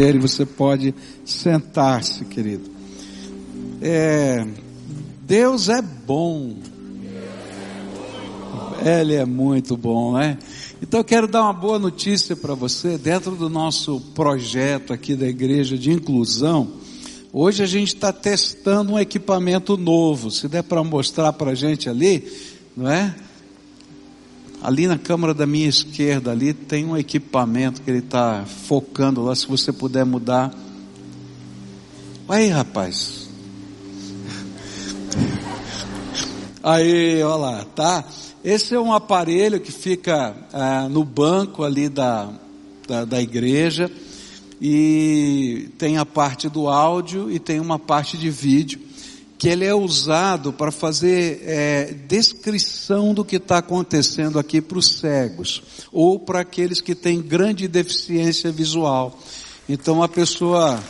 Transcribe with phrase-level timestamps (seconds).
[0.00, 0.94] e você pode
[1.24, 2.70] sentar-se, querido.
[3.82, 4.46] É,
[5.22, 6.54] Deus é bom.
[8.80, 10.38] Ele é muito bom, né?
[10.80, 15.26] Então eu quero dar uma boa notícia para você, dentro do nosso projeto aqui da
[15.26, 16.74] igreja de inclusão.
[17.32, 20.30] Hoje a gente está testando um equipamento novo.
[20.30, 22.24] Se der para mostrar para a gente ali,
[22.76, 23.16] não é?
[24.62, 29.34] Ali na câmara da minha esquerda, ali tem um equipamento que ele está focando lá,
[29.34, 30.52] se você puder mudar.
[32.28, 33.28] Aí, rapaz.
[36.62, 38.04] Aí, olha lá, tá?
[38.42, 42.30] Esse é um aparelho que fica ah, no banco ali da,
[42.86, 43.90] da, da igreja
[44.60, 48.87] e tem a parte do áudio e tem uma parte de vídeo
[49.38, 54.98] que ele é usado para fazer é, descrição do que está acontecendo aqui para os
[54.98, 59.16] cegos ou para aqueles que têm grande deficiência visual.
[59.68, 60.82] Então a pessoa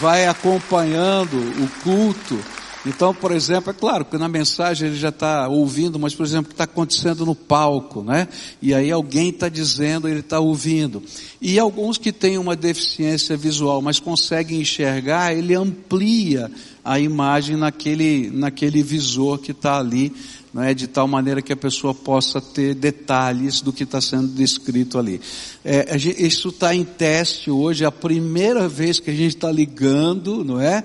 [0.00, 2.42] vai acompanhando o culto
[2.84, 6.46] então, por exemplo, é claro que na mensagem ele já está ouvindo, mas por exemplo,
[6.46, 8.26] o que está acontecendo no palco, né?
[8.60, 11.02] E aí alguém está dizendo, ele está ouvindo.
[11.40, 16.50] E alguns que têm uma deficiência visual, mas conseguem enxergar, ele amplia
[16.84, 20.12] a imagem naquele, naquele visor que está ali,
[20.52, 24.98] né, de tal maneira que a pessoa possa ter detalhes do que está sendo descrito
[24.98, 25.20] ali.
[25.64, 30.44] É, isso está em teste hoje, é a primeira vez que a gente está ligando,
[30.44, 30.84] não é?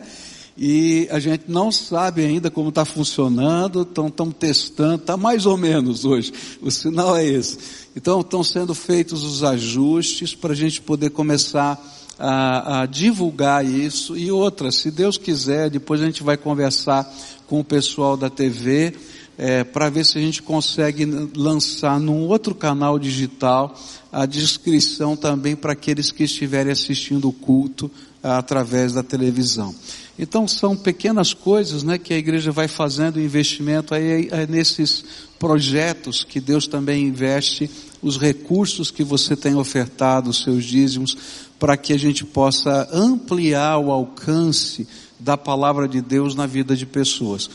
[0.58, 6.04] E a gente não sabe ainda como está funcionando, estamos testando, está mais ou menos
[6.04, 7.60] hoje, o sinal é esse.
[7.96, 11.80] Então estão sendo feitos os ajustes para a gente poder começar
[12.18, 17.08] a, a, divulgar isso e outra, se Deus quiser, depois a gente vai conversar
[17.46, 18.96] com o pessoal da TV
[19.38, 23.78] é, para ver se a gente consegue lançar num outro canal digital
[24.12, 27.92] a descrição também para aqueles que estiverem assistindo o culto
[28.24, 29.74] através da televisão.
[30.18, 35.06] Então são pequenas coisas, né, que a igreja vai fazendo investimento aí é nesses
[35.38, 37.70] projetos que Deus também investe
[38.02, 41.16] os recursos que você tem ofertado, os seus dízimos,
[41.60, 44.88] para que a gente possa ampliar o alcance
[45.20, 47.50] da palavra de Deus na vida de pessoas.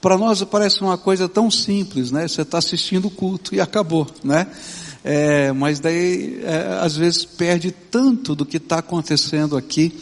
[0.00, 2.28] Para nós parece uma coisa tão simples, né?
[2.28, 4.46] Você está assistindo o culto e acabou, né?
[5.02, 9.92] É, mas daí é, às vezes perde tanto do que está acontecendo aqui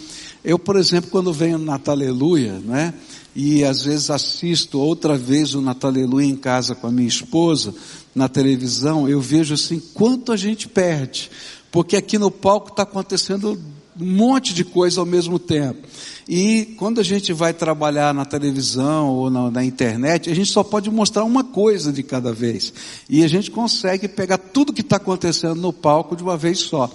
[0.45, 2.93] eu, por exemplo, quando venho no Natal Aleluia, né?
[3.35, 7.75] E às vezes assisto outra vez o Natal Aleluia em casa com a minha esposa,
[8.15, 11.31] na televisão, eu vejo assim quanto a gente perde.
[11.73, 13.59] Porque aqui no palco está acontecendo
[14.01, 15.87] um monte de coisa ao mesmo tempo.
[16.29, 20.65] E quando a gente vai trabalhar na televisão ou na, na, internet, a gente só
[20.65, 22.73] pode mostrar uma coisa de cada vez.
[23.09, 26.91] E a gente consegue pegar tudo que está acontecendo no palco de uma vez só.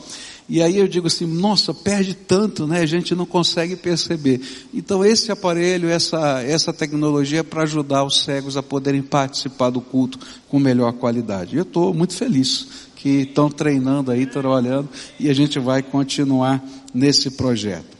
[0.50, 2.80] E aí eu digo assim, nossa, perde tanto, né?
[2.80, 4.42] A gente não consegue perceber.
[4.74, 9.80] Então esse aparelho, essa, essa tecnologia é para ajudar os cegos a poderem participar do
[9.80, 10.18] culto
[10.48, 11.56] com melhor qualidade.
[11.56, 16.62] Eu estou muito feliz que estão treinando aí, trabalhando, e a gente vai continuar
[16.94, 17.98] nesse projeto.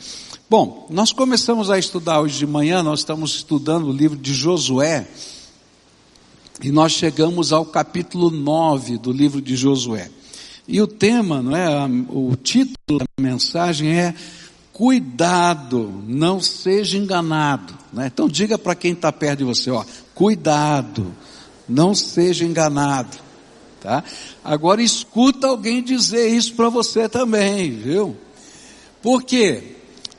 [0.50, 5.08] Bom, nós começamos a estudar hoje de manhã, nós estamos estudando o livro de Josué,
[6.62, 10.12] e nós chegamos ao capítulo 9 do livro de Josué.
[10.68, 11.70] E o tema, não é?
[12.10, 14.14] O título da mensagem é
[14.74, 17.74] Cuidado, não seja enganado.
[17.94, 18.08] Né?
[18.08, 21.14] Então diga para quem está perto de você, ó, cuidado,
[21.68, 23.29] não seja enganado.
[23.82, 24.04] Tá?
[24.44, 28.18] Agora escuta alguém dizer isso para você também, viu?
[29.02, 29.76] Por quê?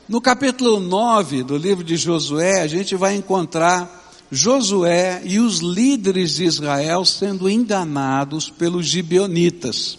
[0.09, 4.01] No capítulo 9 do livro de Josué, a gente vai encontrar
[4.31, 9.97] Josué e os líderes de Israel sendo enganados pelos gibeonitas.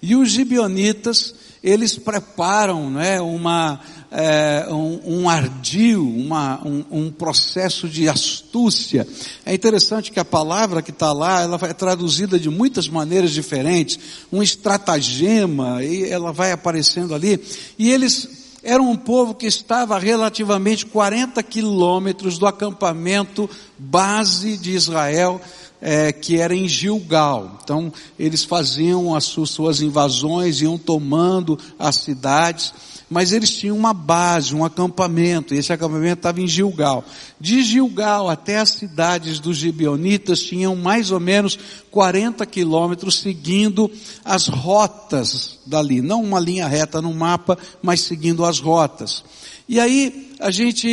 [0.00, 3.80] E os gibionitas, eles preparam né, uma,
[4.10, 9.06] é, um, um, ardil, uma, um, um, processo de astúcia.
[9.44, 13.98] É interessante que a palavra que está lá, ela é traduzida de muitas maneiras diferentes,
[14.32, 17.40] um estratagema, e ela vai aparecendo ali.
[17.78, 23.48] E eles eram um povo que estava relativamente 40 quilômetros do acampamento
[23.78, 25.40] base de Israel,
[25.80, 27.58] é, que era em Gilgal.
[27.62, 32.72] Então, eles faziam as suas invasões, iam tomando as cidades,
[33.08, 37.04] mas eles tinham uma base, um acampamento, e esse acampamento estava em Gilgal.
[37.40, 41.58] De Gilgal até as cidades dos gibeonitas tinham mais ou menos
[41.90, 43.90] 40 quilômetros seguindo
[44.24, 49.22] as rotas dali, não uma linha reta no mapa, mas seguindo as rotas.
[49.68, 50.88] E aí a gente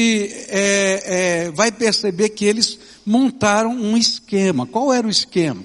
[0.50, 4.66] é, é, vai perceber que eles montaram um esquema.
[4.66, 5.62] Qual era o esquema?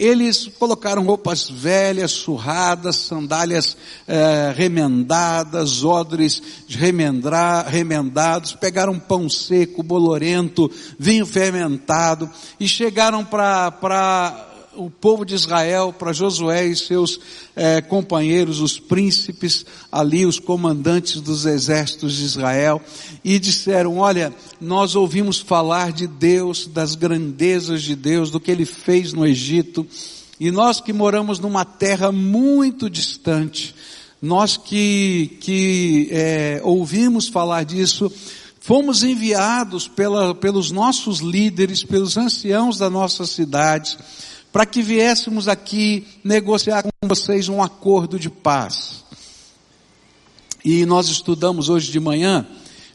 [0.00, 3.76] Eles colocaram roupas velhas, surradas, sandálias
[4.08, 14.49] eh, remendadas, odres remendados, pegaram pão seco, bolorento, vinho fermentado e chegaram para
[14.84, 17.20] o povo de Israel, para Josué e seus
[17.54, 22.80] eh, companheiros, os príncipes ali, os comandantes dos exércitos de Israel,
[23.22, 28.64] e disseram: Olha, nós ouvimos falar de Deus, das grandezas de Deus, do que Ele
[28.64, 29.86] fez no Egito,
[30.38, 33.74] e nós que moramos numa terra muito distante,
[34.22, 38.10] nós que, que eh, ouvimos falar disso,
[38.60, 43.98] fomos enviados pela, pelos nossos líderes, pelos anciãos da nossa cidade,
[44.52, 49.04] para que viéssemos aqui negociar com vocês um acordo de paz.
[50.64, 52.46] E nós estudamos hoje de manhã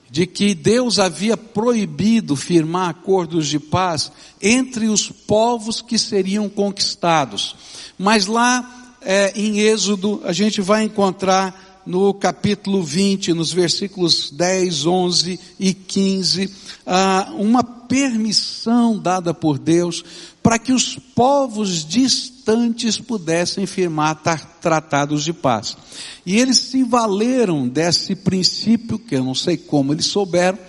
[0.10, 4.12] de que Deus havia proibido firmar acordos de paz
[4.42, 7.56] entre os povos que seriam conquistados.
[7.98, 14.86] Mas lá é, em Êxodo a gente vai encontrar no capítulo 20, nos versículos 10,
[14.86, 16.52] 11 e 15,
[16.86, 20.04] ah, uma permissão dada por Deus
[20.46, 24.22] para que os povos distantes pudessem firmar
[24.62, 25.76] tratados de paz.
[26.24, 30.60] E eles se valeram desse princípio, que eu não sei como eles souberam,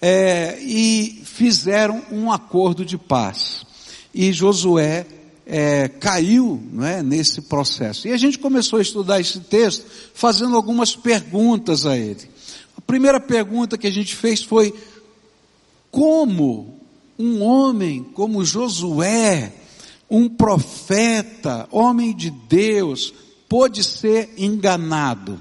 [0.00, 3.66] é, e fizeram um acordo de paz.
[4.14, 5.04] E Josué
[5.44, 8.08] é, caiu é, nesse processo.
[8.08, 9.84] E a gente começou a estudar esse texto
[10.14, 12.30] fazendo algumas perguntas a ele.
[12.74, 14.72] A primeira pergunta que a gente fez foi:
[15.90, 16.77] como
[17.18, 19.52] um homem como Josué,
[20.08, 23.12] um profeta, homem de Deus,
[23.48, 25.38] pôde ser enganado.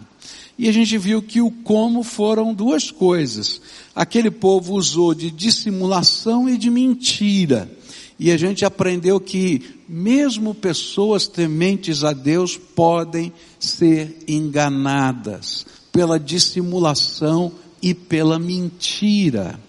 [0.58, 3.62] E a gente viu que o como foram duas coisas.
[3.96, 7.72] Aquele povo usou de dissimulação e de mentira.
[8.20, 17.52] E a gente aprendeu que mesmo pessoas tementes a Deus podem ser enganadas pela dissimulação
[17.80, 19.60] e pela mentira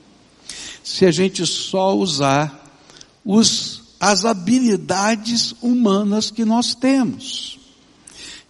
[0.89, 2.67] se a gente só usar
[3.23, 7.59] os, as habilidades humanas que nós temos.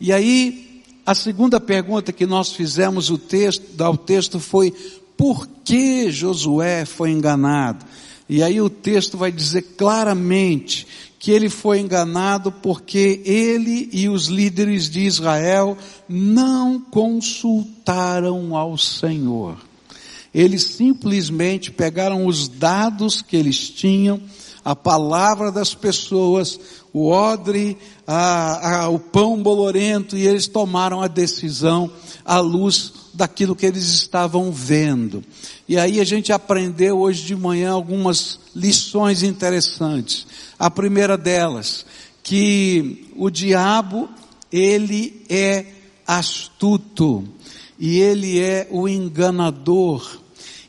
[0.00, 4.70] E aí, a segunda pergunta que nós fizemos o texto, ao texto foi,
[5.17, 7.85] por que Josué foi enganado?
[8.29, 10.87] E aí o texto vai dizer claramente
[11.19, 15.76] que ele foi enganado porque ele e os líderes de Israel
[16.08, 19.68] não consultaram ao Senhor.
[20.34, 24.20] Eles simplesmente pegaram os dados que eles tinham,
[24.64, 26.60] a palavra das pessoas,
[26.92, 31.90] o odre, a, a, o pão bolorento, e eles tomaram a decisão
[32.25, 35.25] à luz daquilo que eles estavam vendo.
[35.66, 40.26] E aí a gente aprendeu hoje de manhã algumas lições interessantes.
[40.58, 41.86] A primeira delas,
[42.22, 44.08] que o diabo,
[44.52, 45.66] ele é
[46.06, 47.24] astuto
[47.78, 50.20] e ele é o enganador,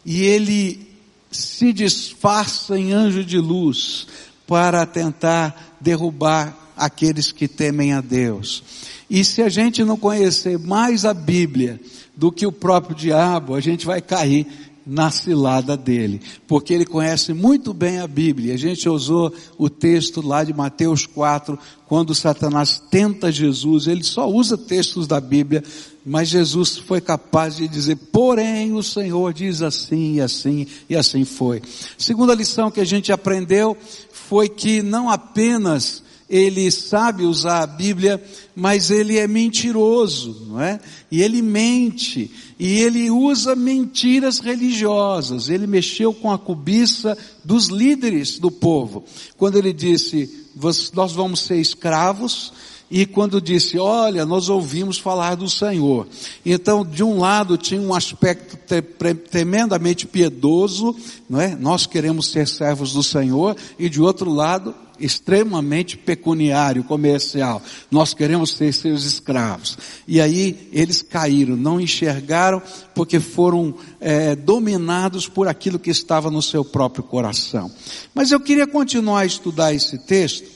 [0.06, 0.88] e ele
[1.32, 4.08] se disfarça em anjo de luz
[4.48, 8.64] para tentar derrubar aqueles que temem a Deus.
[9.10, 11.80] E se a gente não conhecer mais a Bíblia
[12.16, 17.32] do que o próprio diabo, a gente vai cair na cilada dele, porque ele conhece
[17.32, 18.56] muito bem a Bíblia.
[18.56, 24.28] A gente usou o texto lá de Mateus 4, quando Satanás tenta Jesus, ele só
[24.28, 25.64] usa textos da Bíblia,
[26.04, 31.24] mas Jesus foi capaz de dizer, porém o Senhor diz assim e assim, e assim
[31.24, 31.62] foi.
[31.96, 33.78] Segunda lição que a gente aprendeu
[34.12, 38.24] foi que não apenas ele sabe usar a Bíblia,
[38.56, 40.80] mas ele é mentiroso, não é?
[41.10, 45.50] E ele mente, e ele usa mentiras religiosas.
[45.50, 49.04] Ele mexeu com a cobiça dos líderes do povo.
[49.38, 50.48] Quando ele disse,
[50.94, 52.54] nós vamos ser escravos,
[52.92, 56.08] e quando disse, olha, nós ouvimos falar do Senhor.
[56.44, 58.58] Então, de um lado tinha um aspecto
[59.30, 60.96] tremendamente piedoso,
[61.30, 61.56] não é?
[61.56, 67.62] Nós queremos ser servos do Senhor, e de outro lado, extremamente pecuniário, comercial.
[67.90, 69.78] Nós queremos ser seus escravos.
[70.08, 72.62] E aí eles caíram, não enxergaram,
[72.94, 77.72] porque foram é, dominados por aquilo que estava no seu próprio coração.
[78.14, 80.48] Mas eu queria continuar a estudar esse texto,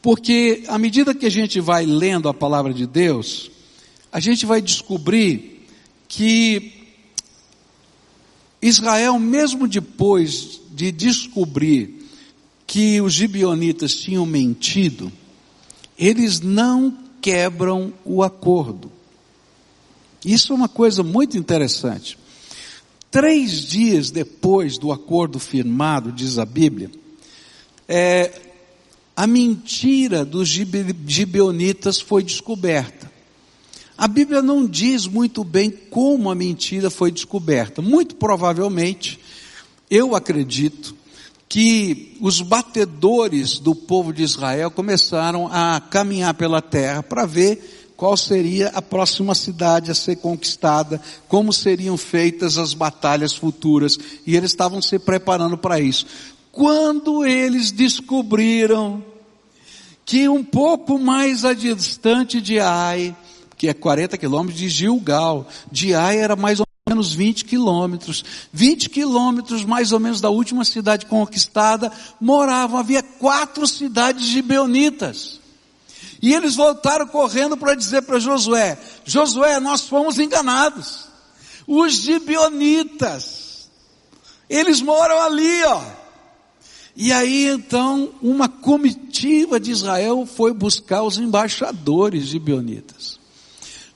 [0.00, 3.50] porque à medida que a gente vai lendo a palavra de Deus,
[4.10, 5.66] a gente vai descobrir
[6.08, 6.72] que
[8.60, 11.97] Israel, mesmo depois de descobrir
[12.68, 15.10] que os gibionitas tinham mentido,
[15.98, 18.92] eles não quebram o acordo.
[20.22, 22.18] Isso é uma coisa muito interessante.
[23.10, 26.90] Três dias depois do acordo firmado, diz a Bíblia,
[27.88, 28.38] é,
[29.16, 33.10] a mentira dos gibeonitas foi descoberta.
[33.96, 37.80] A Bíblia não diz muito bem como a mentira foi descoberta.
[37.80, 39.18] Muito provavelmente,
[39.90, 40.97] eu acredito
[41.48, 48.16] que os batedores do povo de Israel começaram a caminhar pela terra para ver qual
[48.16, 54.50] seria a próxima cidade a ser conquistada, como seriam feitas as batalhas futuras, e eles
[54.52, 56.06] estavam se preparando para isso.
[56.52, 59.02] Quando eles descobriram
[60.08, 63.14] que um pouco mais a distante de Ai,
[63.58, 65.46] que é 40 quilômetros de Gilgal.
[65.70, 68.24] De Ai era mais ou menos 20 quilômetros.
[68.52, 75.40] 20 quilômetros mais ou menos da última cidade conquistada, moravam, havia quatro cidades gibeonitas.
[76.20, 81.06] E eles voltaram correndo para dizer para Josué, Josué, nós fomos enganados.
[81.66, 83.68] Os gibeonitas,
[84.48, 85.82] eles moram ali, ó.
[86.96, 93.20] E aí então, uma comitiva de Israel foi buscar os embaixadores gibeonitas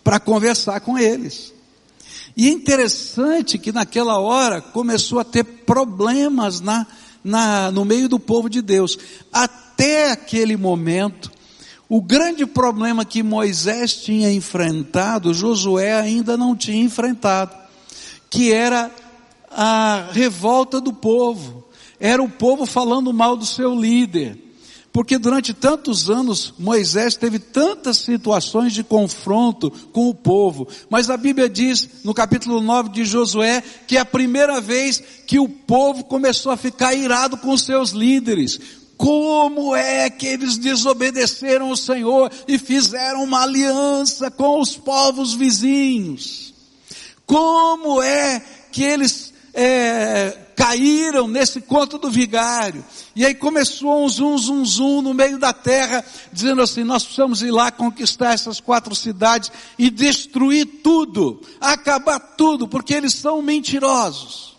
[0.04, 1.52] para conversar com eles.
[2.36, 6.86] E é interessante que naquela hora começou a ter problemas na,
[7.22, 8.98] na, no meio do povo de Deus.
[9.32, 11.30] Até aquele momento,
[11.88, 17.54] o grande problema que Moisés tinha enfrentado, Josué ainda não tinha enfrentado,
[18.30, 18.90] que era
[19.50, 21.64] a revolta do povo.
[22.00, 24.38] Era o povo falando mal do seu líder.
[24.92, 30.68] Porque durante tantos anos Moisés teve tantas situações de confronto com o povo.
[30.90, 35.38] Mas a Bíblia diz no capítulo 9 de Josué que é a primeira vez que
[35.38, 38.61] o povo começou a ficar irado com seus líderes.
[38.99, 46.52] Como é que eles desobedeceram o Senhor e fizeram uma aliança com os povos vizinhos?
[47.26, 52.85] Como é que eles é, caíram nesse conto do vigário.
[53.14, 57.42] E aí começou um zum, zum, zum no meio da terra, dizendo assim, nós precisamos
[57.42, 64.52] ir lá conquistar essas quatro cidades e destruir tudo, acabar tudo, porque eles são mentirosos.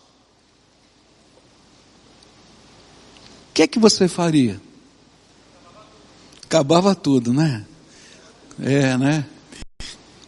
[3.50, 4.60] O que é que você faria?
[6.44, 7.64] Acabava tudo, né?
[8.60, 9.26] É, né?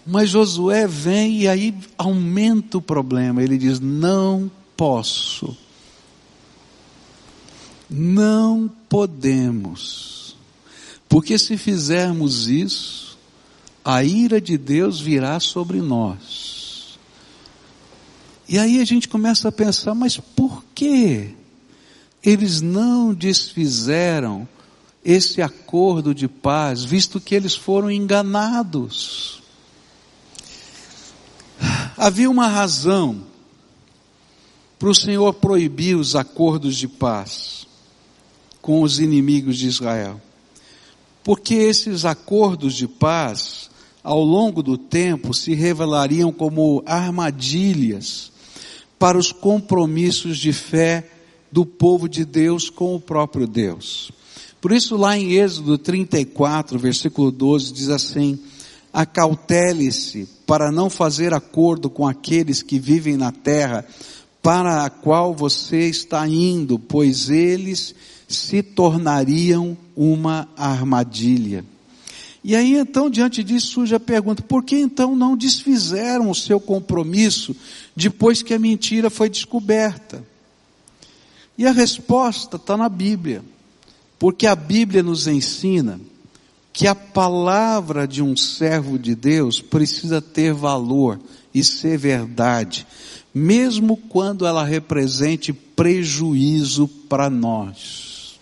[0.06, 3.42] Mas Josué vem e aí aumenta o problema.
[3.42, 5.56] Ele diz: não posso.
[7.90, 10.36] Não podemos.
[11.08, 13.18] Porque se fizermos isso,
[13.84, 16.98] a ira de Deus virá sobre nós.
[18.48, 21.34] E aí a gente começa a pensar, mas por que
[22.22, 24.46] eles não desfizeram
[25.04, 29.42] esse acordo de paz, visto que eles foram enganados?
[32.06, 33.20] Havia uma razão
[34.78, 37.66] para o Senhor proibir os acordos de paz
[38.62, 40.22] com os inimigos de Israel.
[41.25, 43.68] Porque esses acordos de paz,
[44.04, 48.30] ao longo do tempo, se revelariam como armadilhas
[49.00, 51.10] para os compromissos de fé
[51.50, 54.12] do povo de Deus com o próprio Deus.
[54.60, 58.38] Por isso, lá em Êxodo 34, versículo 12, diz assim:
[58.96, 63.84] Acautele-se para não fazer acordo com aqueles que vivem na terra
[64.42, 67.94] para a qual você está indo, pois eles
[68.26, 71.62] se tornariam uma armadilha.
[72.42, 76.58] E aí então, diante disso, surge a pergunta: por que então não desfizeram o seu
[76.58, 77.54] compromisso
[77.94, 80.24] depois que a mentira foi descoberta?
[81.58, 83.44] E a resposta está na Bíblia,
[84.18, 86.00] porque a Bíblia nos ensina
[86.76, 91.18] que a palavra de um servo de Deus precisa ter valor
[91.54, 92.87] e ser verdade,
[93.33, 98.38] mesmo quando ela represente prejuízo para nós.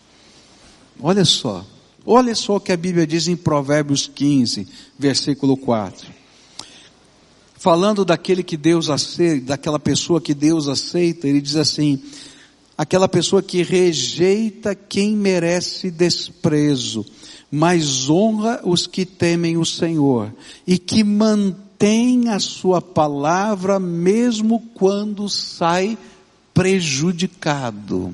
[1.00, 1.64] Olha só,
[2.04, 4.66] olha só o que a Bíblia diz em Provérbios 15,
[4.98, 6.04] versículo 4.
[7.54, 12.02] Falando daquele que Deus aceita, daquela pessoa que Deus aceita, ele diz assim:
[12.76, 17.06] aquela pessoa que rejeita quem merece desprezo,
[17.54, 20.34] mas honra os que temem o Senhor,
[20.66, 25.96] e que mantém a sua palavra mesmo quando sai
[26.52, 28.12] prejudicado.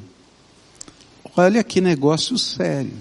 [1.35, 2.93] Olha que negócio sério.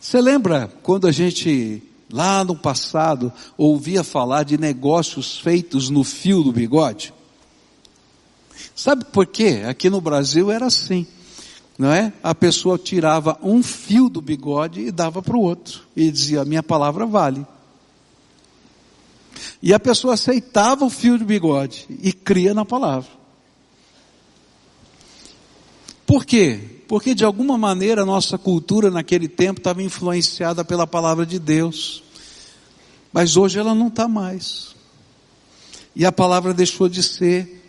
[0.00, 6.42] Você lembra quando a gente, lá no passado, ouvia falar de negócios feitos no fio
[6.42, 7.12] do bigode?
[8.74, 9.62] Sabe por quê?
[9.68, 11.06] Aqui no Brasil era assim.
[11.78, 12.12] Não é?
[12.22, 15.82] A pessoa tirava um fio do bigode e dava para o outro.
[15.94, 17.46] E dizia, minha palavra vale.
[19.62, 23.10] E a pessoa aceitava o fio de bigode e cria na palavra.
[26.06, 26.60] Por quê?
[26.86, 32.02] Porque de alguma maneira a nossa cultura naquele tempo estava influenciada pela palavra de Deus.
[33.12, 34.74] Mas hoje ela não está mais.
[35.94, 37.64] E a palavra deixou de ser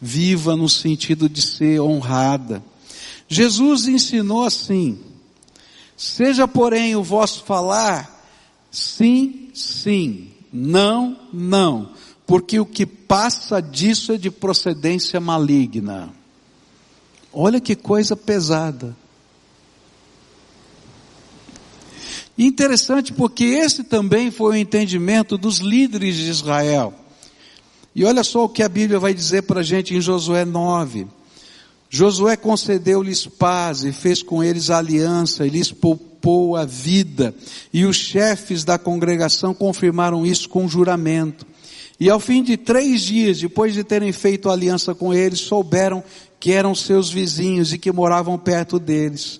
[0.00, 2.62] viva no sentido de ser honrada.
[3.32, 4.98] Jesus ensinou assim:
[5.96, 8.22] seja porém o vosso falar
[8.70, 11.88] sim, sim, não, não,
[12.26, 16.12] porque o que passa disso é de procedência maligna.
[17.32, 18.94] Olha que coisa pesada.
[22.36, 26.92] Interessante porque esse também foi o entendimento dos líderes de Israel.
[27.94, 31.06] E olha só o que a Bíblia vai dizer para a gente em Josué 9.
[31.94, 37.34] Josué concedeu-lhes paz e fez com eles aliança e lhes poupou a vida.
[37.70, 41.46] E os chefes da congregação confirmaram isso com juramento.
[42.00, 46.02] E ao fim de três dias, depois de terem feito aliança com eles, souberam
[46.40, 49.38] que eram seus vizinhos e que moravam perto deles.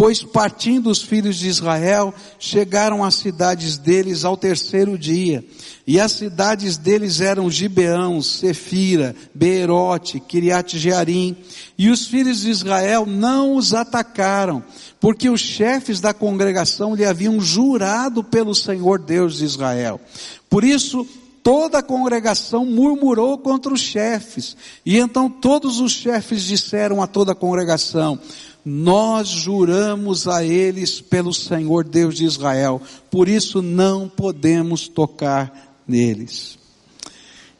[0.00, 5.44] Pois partindo os filhos de Israel, chegaram às cidades deles ao terceiro dia.
[5.86, 11.36] E as cidades deles eram Gibeão, Sefira, Beerote, Kiriat Jearim.
[11.76, 14.64] E os filhos de Israel não os atacaram,
[14.98, 20.00] porque os chefes da congregação lhe haviam jurado pelo Senhor Deus de Israel.
[20.48, 21.06] Por isso,
[21.42, 24.56] toda a congregação murmurou contra os chefes.
[24.84, 28.18] E então todos os chefes disseram a toda a congregação,
[28.64, 36.58] nós juramos a eles pelo Senhor Deus de Israel, por isso não podemos tocar neles.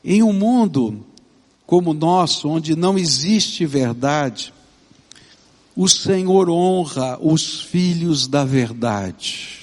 [0.04, 1.04] Em um mundo
[1.66, 4.52] como o nosso, onde não existe verdade,
[5.76, 9.61] o Senhor honra os filhos da verdade.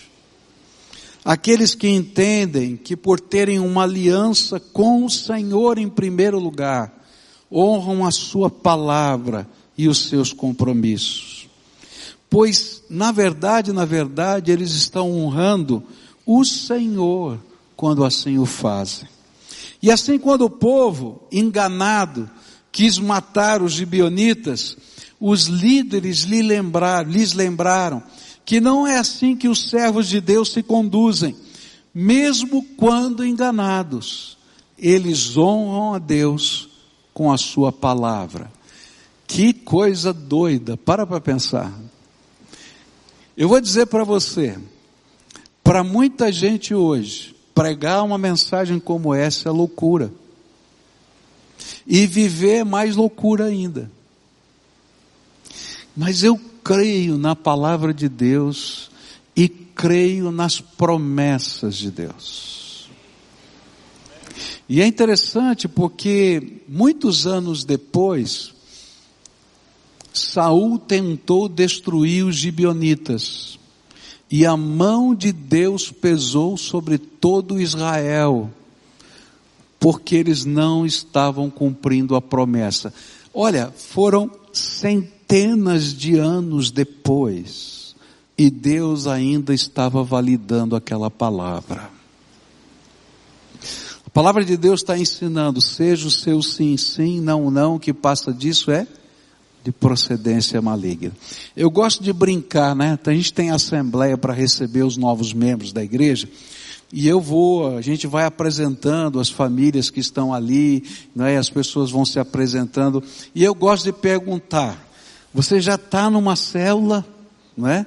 [1.23, 6.97] Aqueles que entendem que por terem uma aliança com o Senhor em primeiro lugar,
[7.51, 9.45] honram a sua palavra,
[9.77, 11.47] e os seus compromissos.
[12.29, 15.83] Pois, na verdade, na verdade, eles estão honrando
[16.25, 17.39] o Senhor
[17.75, 19.07] quando assim o fazem.
[19.81, 22.29] E assim, quando o povo, enganado,
[22.71, 24.75] quis matar os gibionitas,
[25.19, 28.03] os líderes lhe lembraram, lhes lembraram
[28.45, 31.35] que não é assim que os servos de Deus se conduzem,
[31.93, 34.37] mesmo quando enganados.
[34.77, 36.69] Eles honram a Deus
[37.13, 38.51] com a sua palavra.
[39.27, 41.71] Que coisa doida, para para pensar.
[43.35, 44.57] Eu vou dizer para você,
[45.63, 50.11] para muita gente hoje, pregar uma mensagem como essa é loucura.
[51.85, 53.91] E viver é mais loucura ainda.
[55.95, 58.89] Mas eu creio na palavra de Deus
[59.35, 62.89] e creio nas promessas de Deus.
[64.69, 68.53] E é interessante porque muitos anos depois,
[70.17, 73.59] Saul tentou destruir os gibionitas.
[74.29, 78.49] E a mão de Deus pesou sobre todo Israel,
[79.79, 82.93] porque eles não estavam cumprindo a promessa.
[83.33, 87.95] Olha, foram centenas de anos depois,
[88.37, 91.89] e Deus ainda estava validando aquela palavra.
[94.05, 98.33] A palavra de Deus está ensinando, seja o seu sim, sim, não, não, que passa
[98.33, 98.87] disso é
[99.67, 101.11] de procedência maligna.
[101.53, 102.97] Eu gosto de brincar, né?
[103.05, 106.29] A gente tem assembleia para receber os novos membros da igreja.
[106.91, 111.35] E eu vou, a gente vai apresentando as famílias que estão ali, né?
[111.35, 113.03] as pessoas vão se apresentando.
[113.35, 114.87] E eu gosto de perguntar,
[115.33, 117.05] você já está numa célula,
[117.57, 117.85] né?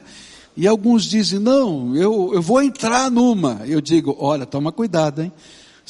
[0.55, 3.63] E alguns dizem, não, eu, eu vou entrar numa.
[3.65, 5.33] Eu digo, olha, toma cuidado, hein?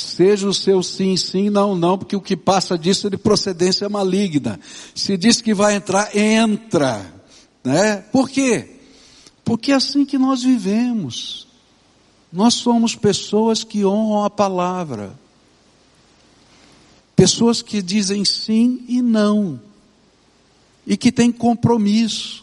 [0.00, 3.86] Seja o seu sim, sim, não, não, porque o que passa disso é de procedência
[3.86, 4.58] maligna.
[4.94, 7.04] Se diz que vai entrar, entra.
[7.62, 7.98] Né?
[8.10, 8.78] Por quê?
[9.44, 11.46] Porque é assim que nós vivemos.
[12.32, 15.12] Nós somos pessoas que honram a palavra.
[17.14, 19.60] Pessoas que dizem sim e não.
[20.86, 22.42] E que têm compromisso.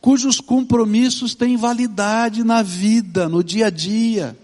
[0.00, 4.34] Cujos compromissos têm validade na vida, no dia a dia.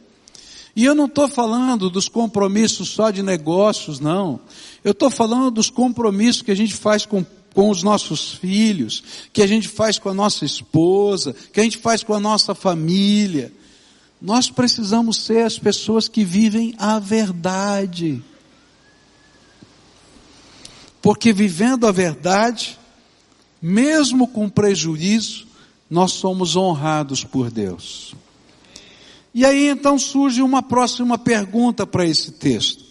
[0.76, 4.38] E eu não estou falando dos compromissos só de negócios, não.
[4.84, 9.40] Eu estou falando dos compromissos que a gente faz com, com os nossos filhos, que
[9.40, 13.50] a gente faz com a nossa esposa, que a gente faz com a nossa família.
[14.20, 18.22] Nós precisamos ser as pessoas que vivem a verdade.
[21.00, 22.78] Porque vivendo a verdade,
[23.62, 25.46] mesmo com prejuízo,
[25.88, 28.14] nós somos honrados por Deus.
[29.36, 32.82] E aí então surge uma próxima pergunta para esse texto.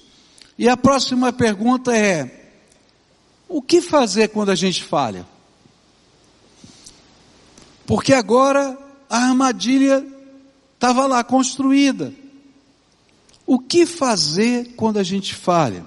[0.59, 2.51] E a próxima pergunta é:
[3.49, 5.25] o que fazer quando a gente falha?
[7.87, 8.77] Porque agora
[9.09, 10.05] a armadilha
[10.75, 12.13] estava lá construída.
[13.43, 15.83] O que fazer quando a gente falha?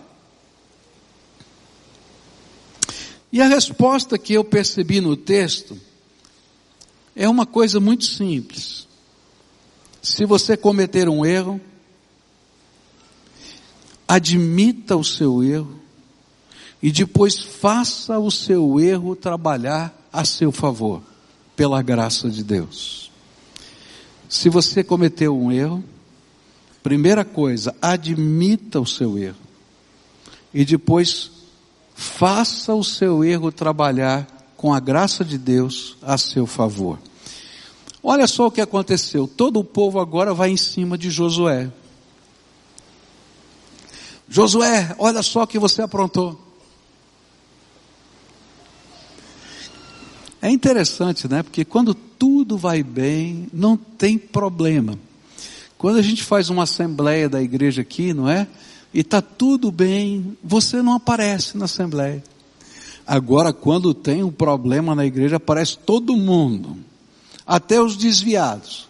[3.30, 5.80] E a resposta que eu percebi no texto
[7.14, 8.87] é uma coisa muito simples.
[10.02, 11.60] Se você cometer um erro,
[14.06, 15.78] admita o seu erro
[16.82, 21.02] e depois faça o seu erro trabalhar a seu favor,
[21.54, 23.10] pela graça de Deus.
[24.28, 25.84] Se você cometeu um erro,
[26.82, 29.36] primeira coisa, admita o seu erro
[30.54, 31.30] e depois
[31.94, 36.98] faça o seu erro trabalhar com a graça de Deus a seu favor.
[38.02, 39.26] Olha só o que aconteceu.
[39.26, 41.70] Todo o povo agora vai em cima de Josué.
[44.28, 46.38] Josué, olha só o que você aprontou.
[50.40, 51.42] É interessante, né?
[51.42, 54.98] Porque quando tudo vai bem, não tem problema.
[55.76, 58.46] Quando a gente faz uma assembleia da igreja aqui, não é?
[58.92, 62.22] E está tudo bem, você não aparece na assembleia.
[63.06, 66.76] Agora, quando tem um problema na igreja, aparece todo mundo,
[67.48, 68.86] até os desviados.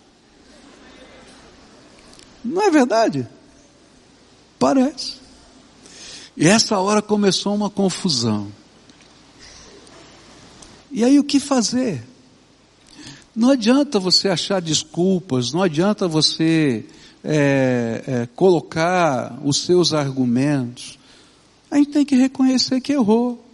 [2.44, 3.29] Não é verdade?
[4.59, 5.18] Parece.
[6.37, 8.49] E essa hora começou uma confusão.
[10.90, 12.05] E aí o que fazer?
[13.35, 16.85] Não adianta você achar desculpas, não adianta você
[17.23, 20.99] é, é, colocar os seus argumentos.
[21.71, 23.44] A gente tem que reconhecer que errou.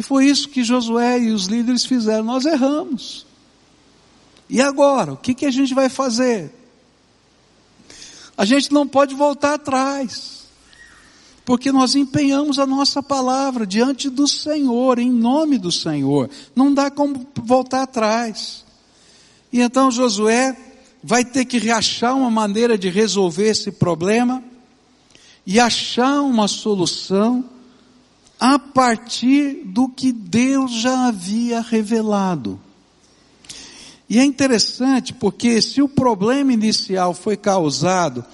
[0.00, 2.24] E foi isso que Josué e os líderes fizeram.
[2.24, 3.26] Nós erramos.
[4.48, 5.12] E agora?
[5.12, 6.50] O que, que a gente vai fazer?
[8.34, 10.46] A gente não pode voltar atrás
[11.44, 16.30] porque nós empenhamos a nossa palavra diante do Senhor, em nome do Senhor.
[16.56, 18.64] Não dá como voltar atrás.
[19.52, 20.56] E então Josué
[21.04, 24.42] vai ter que achar uma maneira de resolver esse problema
[25.44, 27.44] e achar uma solução
[28.40, 32.58] a partir do que Deus já havia revelado.
[34.08, 38.24] E é interessante porque se o problema inicial foi causado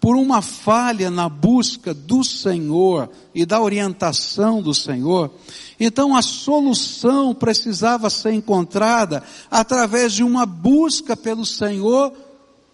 [0.00, 5.30] por uma falha na busca do Senhor e da orientação do Senhor,
[5.78, 12.12] então a solução precisava ser encontrada através de uma busca pelo Senhor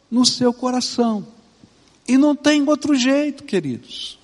[0.09, 1.27] no seu coração.
[2.07, 4.18] E não tem outro jeito, queridos.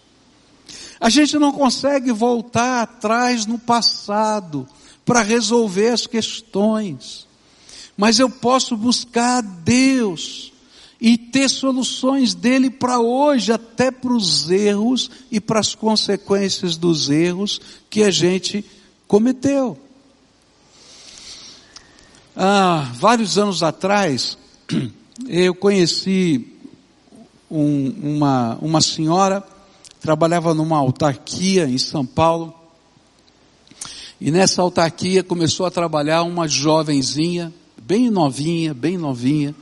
[1.02, 4.68] A gente não consegue voltar atrás no passado
[5.04, 7.26] para resolver as questões,
[7.96, 10.52] mas eu posso buscar a Deus
[11.00, 17.10] e ter soluções dele para hoje, até para os erros e para as consequências dos
[17.10, 17.60] erros
[17.90, 18.64] que a gente
[19.08, 19.76] cometeu.
[22.36, 24.38] Há vários anos atrás,
[25.26, 26.46] eu conheci
[27.50, 29.44] um, uma, uma senhora,
[30.02, 32.52] trabalhava numa autarquia em São Paulo,
[34.20, 39.54] e nessa autarquia começou a trabalhar uma jovenzinha, bem novinha, bem novinha,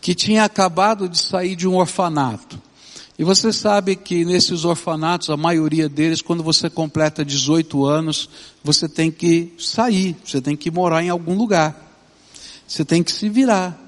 [0.00, 2.60] que tinha acabado de sair de um orfanato.
[3.18, 8.28] E você sabe que nesses orfanatos, a maioria deles, quando você completa 18 anos,
[8.64, 11.76] você tem que sair, você tem que morar em algum lugar.
[12.66, 13.78] Você tem que se virar.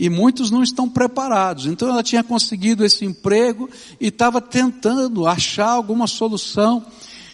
[0.00, 1.66] E muitos não estão preparados.
[1.66, 3.68] Então ela tinha conseguido esse emprego
[4.00, 6.82] e estava tentando achar alguma solução.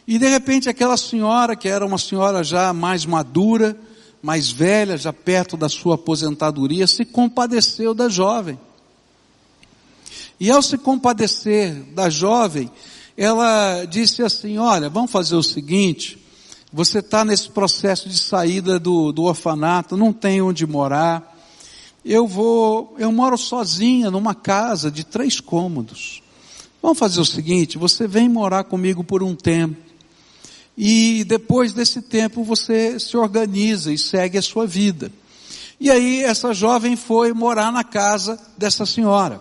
[0.05, 3.79] E de repente aquela senhora, que era uma senhora já mais madura,
[4.21, 8.59] mais velha, já perto da sua aposentadoria, se compadeceu da jovem.
[10.41, 12.69] E ao se compadecer da jovem,
[13.17, 16.19] ela disse assim: Olha, vamos fazer o seguinte,
[16.73, 21.36] você está nesse processo de saída do, do orfanato, não tem onde morar.
[22.09, 26.23] Eu vou, eu moro sozinha numa casa de três cômodos.
[26.81, 29.77] Vamos fazer o seguinte, você vem morar comigo por um tempo.
[30.79, 35.11] E depois desse tempo você se organiza e segue a sua vida.
[35.81, 39.41] E aí essa jovem foi morar na casa dessa senhora.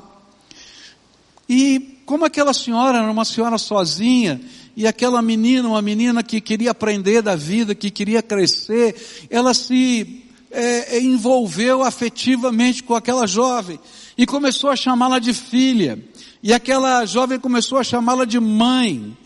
[1.48, 4.42] E como aquela senhora era uma senhora sozinha,
[4.76, 10.25] e aquela menina, uma menina que queria aprender da vida, que queria crescer, ela se
[10.56, 13.80] é, envolveu afetivamente com aquela jovem
[14.18, 16.00] e começou a chamá-la de filha.
[16.42, 19.18] E aquela jovem começou a chamá-la de mãe.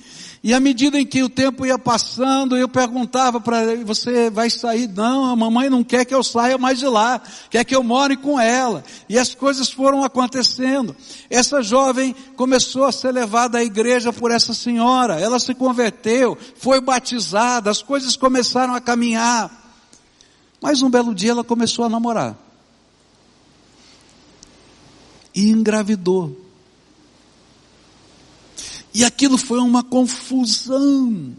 [0.41, 4.87] E à medida em que o tempo ia passando, eu perguntava para você vai sair?
[4.87, 8.15] Não, a mamãe não quer que eu saia mais de lá, quer que eu more
[8.15, 8.81] com ela.
[9.09, 10.95] E as coisas foram acontecendo.
[11.29, 16.79] Essa jovem começou a ser levada à igreja por essa senhora, ela se converteu, foi
[16.79, 19.68] batizada, as coisas começaram a caminhar.
[20.61, 22.37] Mas um belo dia ela começou a namorar.
[25.33, 26.37] E engravidou.
[28.93, 31.33] E aquilo foi uma confusão.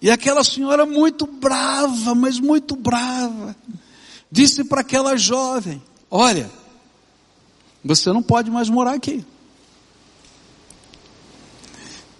[0.00, 3.56] E aquela senhora muito brava, mas muito brava,
[4.30, 6.50] disse para aquela jovem: Olha,
[7.84, 9.24] você não pode mais morar aqui.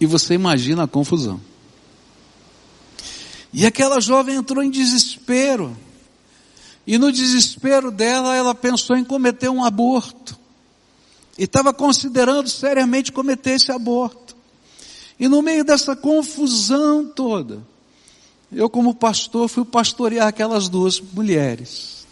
[0.01, 1.41] E você imagina a confusão.
[3.53, 5.77] E aquela jovem entrou em desespero.
[6.87, 10.39] E no desespero dela, ela pensou em cometer um aborto.
[11.37, 14.37] E estava considerando seriamente cometer esse aborto.
[15.19, 17.63] E no meio dessa confusão toda,
[18.53, 22.07] eu como pastor fui pastorear aquelas duas mulheres.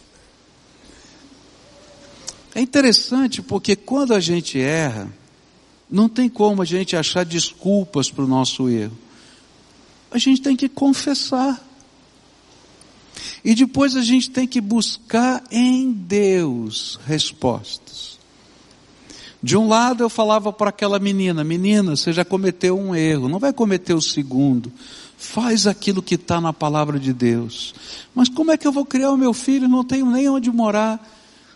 [2.53, 5.11] É interessante porque quando a gente erra,
[5.89, 8.97] não tem como a gente achar desculpas para o nosso erro.
[10.09, 11.61] A gente tem que confessar.
[13.43, 18.15] E depois a gente tem que buscar em Deus respostas.
[19.45, 23.37] De um lado eu falava para aquela menina, menina, você já cometeu um erro, não
[23.37, 24.71] vai cometer o segundo.
[25.17, 27.75] Faz aquilo que está na palavra de Deus.
[28.13, 29.67] Mas como é que eu vou criar o meu filho?
[29.67, 30.99] Não tenho nem onde morar.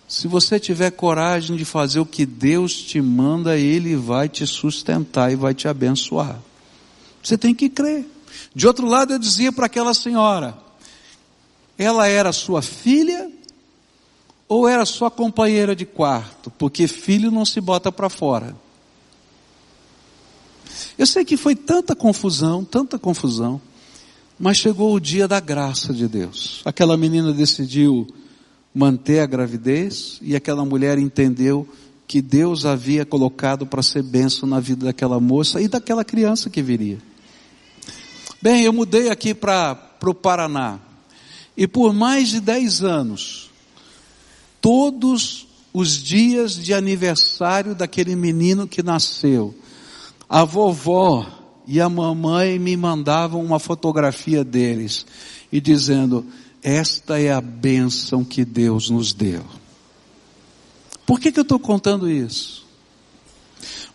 [0.07, 5.31] Se você tiver coragem de fazer o que Deus te manda, Ele vai te sustentar
[5.31, 6.39] e vai te abençoar.
[7.23, 8.05] Você tem que crer.
[8.53, 10.57] De outro lado, eu dizia para aquela senhora:
[11.79, 13.31] ela era sua filha
[14.49, 16.51] ou era sua companheira de quarto?
[16.51, 18.53] Porque filho não se bota para fora.
[20.97, 23.61] Eu sei que foi tanta confusão, tanta confusão,
[24.37, 26.61] mas chegou o dia da graça de Deus.
[26.65, 28.05] Aquela menina decidiu
[28.75, 31.65] manter a gravidez e aquela mulher entendeu
[32.05, 36.61] que Deus havia colocado para ser benção na vida daquela moça e daquela criança que
[36.61, 36.97] viria.
[38.41, 40.79] Bem, eu mudei aqui para o Paraná
[41.59, 43.49] e por mais de 10 anos,
[44.61, 49.53] todos os dias de aniversário daquele menino que nasceu,
[50.29, 51.27] a vovó
[51.67, 55.05] e a mamãe me mandavam uma fotografia deles
[55.51, 56.25] e dizendo:
[56.63, 59.43] esta é a bênção que Deus nos deu.
[61.05, 62.65] Por que, que eu estou contando isso?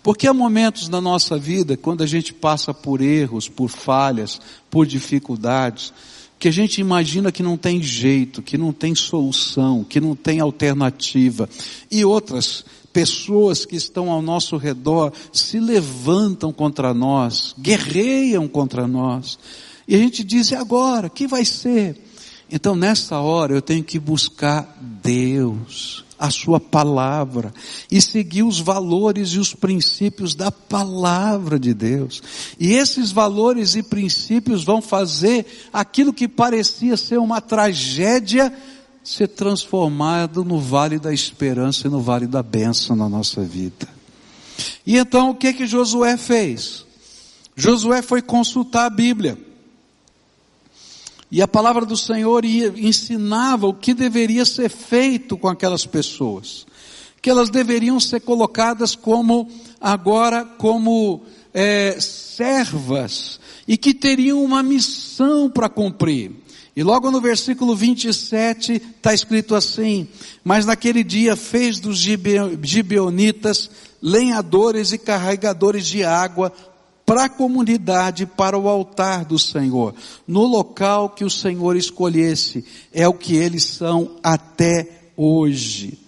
[0.02, 4.38] Porque há momentos na nossa vida, quando a gente passa por erros, por falhas,
[4.70, 5.94] por dificuldades,
[6.44, 10.40] que a gente imagina que não tem jeito, que não tem solução, que não tem
[10.40, 11.48] alternativa,
[11.90, 19.38] e outras pessoas que estão ao nosso redor se levantam contra nós, guerreiam contra nós,
[19.88, 21.08] e a gente diz, e agora?
[21.08, 21.96] Que vai ser?
[22.52, 27.52] Então nessa hora eu tenho que buscar Deus, a Sua palavra,
[27.90, 32.22] e seguir os valores e os princípios da palavra de Deus.
[32.58, 38.52] E esses valores e princípios vão fazer aquilo que parecia ser uma tragédia
[39.04, 43.86] ser transformado no vale da esperança e no vale da bênção na nossa vida.
[44.86, 46.86] E então o que que Josué fez?
[47.54, 49.38] Josué foi consultar a Bíblia.
[51.34, 56.64] E a palavra do Senhor ia, ensinava o que deveria ser feito com aquelas pessoas.
[57.20, 63.40] Que elas deveriam ser colocadas como, agora, como é, servas.
[63.66, 66.30] E que teriam uma missão para cumprir.
[66.76, 70.06] E logo no versículo 27 está escrito assim:
[70.44, 73.70] Mas naquele dia fez dos gibeonitas
[74.00, 76.52] lenhadores e carregadores de água
[77.06, 79.94] para a comunidade, para o altar do Senhor,
[80.26, 85.98] no local que o Senhor escolhesse, é o que eles são até hoje.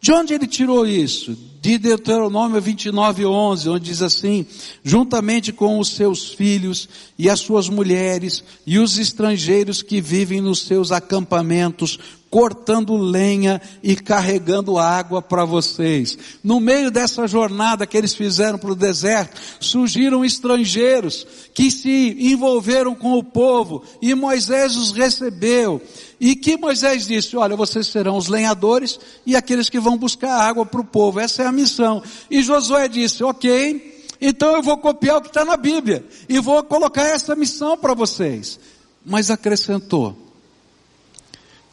[0.00, 1.36] De onde ele tirou isso?
[1.60, 4.46] De Deuteronômio 29, 11, onde diz assim,
[4.84, 6.88] juntamente com os seus filhos
[7.18, 11.98] e as suas mulheres e os estrangeiros que vivem nos seus acampamentos,
[12.30, 16.16] cortando lenha e carregando água para vocês.
[16.42, 22.94] No meio dessa jornada que eles fizeram para o deserto, surgiram estrangeiros que se envolveram
[22.94, 25.80] com o povo e Moisés os recebeu.
[26.20, 30.66] E que Moisés disse, olha, vocês serão os lenhadores e aqueles que vão buscar água
[30.66, 31.20] para o povo.
[31.20, 32.02] Essa é a missão.
[32.30, 36.62] E Josué disse, ok, então eu vou copiar o que está na Bíblia e vou
[36.64, 38.58] colocar essa missão para vocês.
[39.06, 40.27] Mas acrescentou,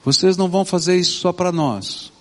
[0.05, 2.13] vocês não vão fazer isso só para nós.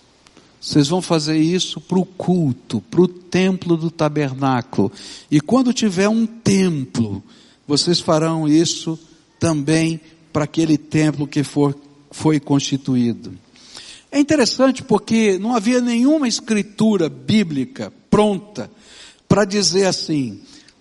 [0.59, 4.91] Vocês vão fazer isso para o culto, para o templo do tabernáculo.
[5.31, 7.23] E quando tiver um templo,
[7.69, 8.99] vocês farão isso
[9.39, 10.01] também
[10.33, 11.77] para aquele templo que for,
[12.11, 13.35] foi constituído.
[14.11, 18.71] É interessante porque não havia nenhuma escritura bíblica pronta
[19.29, 20.39] para dizer assim: o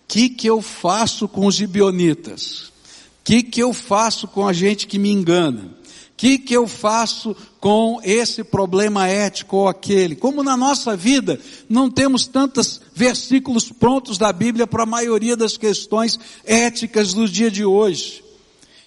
[0.07, 2.67] que, que eu faço com os gibionitas?
[2.67, 5.82] O que, que eu faço com a gente que me engana?
[6.15, 10.15] Que, que eu faço com esse problema ético ou aquele?
[10.15, 15.57] Como na nossa vida não temos tantos versículos prontos da Bíblia para a maioria das
[15.57, 18.23] questões éticas do dia de hoje.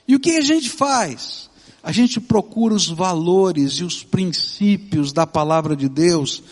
[0.06, 1.50] E o que a gente faz?
[1.82, 6.42] A gente procura os valores e os princípios da palavra de Deus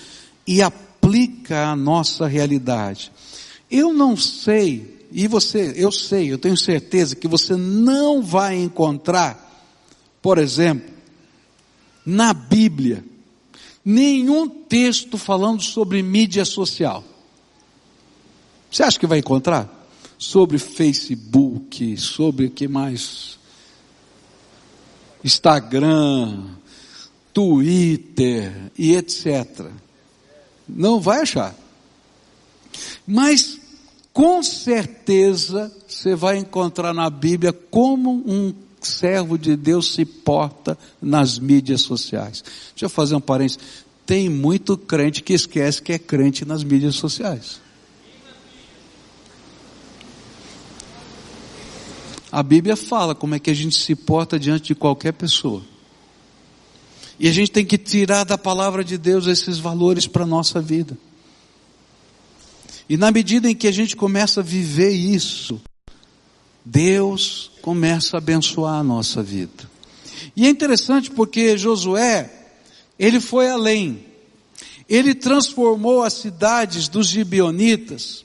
[0.47, 3.11] e aplica a nossa realidade.
[3.71, 9.44] Eu não sei, e você, eu sei, eu tenho certeza que você não vai encontrar
[10.25, 10.91] por exemplo,
[12.03, 13.05] na Bíblia,
[13.85, 17.05] nenhum texto falando sobre mídia social.
[18.71, 19.87] Você acha que vai encontrar?
[20.17, 23.39] Sobre Facebook, sobre o que mais?
[25.23, 26.57] Instagram,
[27.31, 29.67] Twitter e etc.
[30.67, 31.55] Não vai achar.
[33.07, 33.61] Mas,
[34.11, 41.39] com certeza, você vai encontrar na Bíblia como um servo de Deus se porta nas
[41.39, 42.43] mídias sociais.
[42.71, 43.59] Deixa eu fazer um parênteses.
[44.07, 47.61] Tem muito crente que esquece que é crente nas mídias sociais.
[52.31, 55.63] A Bíblia fala como é que a gente se porta diante de qualquer pessoa.
[57.19, 60.61] E a gente tem que tirar da palavra de Deus esses valores para a nossa
[60.61, 60.99] vida.
[62.89, 65.61] E na medida em que a gente começa a viver isso,
[66.65, 69.71] Deus começa a abençoar a nossa vida.
[70.35, 72.31] E é interessante porque Josué,
[72.99, 74.05] ele foi além.
[74.89, 78.25] Ele transformou as cidades dos gibeonitas